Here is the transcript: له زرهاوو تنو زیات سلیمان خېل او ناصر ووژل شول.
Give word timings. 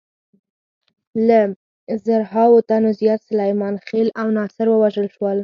له 1.27 1.39
زرهاوو 2.05 2.65
تنو 2.69 2.89
زیات 2.99 3.21
سلیمان 3.29 3.75
خېل 3.85 4.07
او 4.21 4.27
ناصر 4.37 4.67
ووژل 4.69 5.07
شول. 5.15 5.39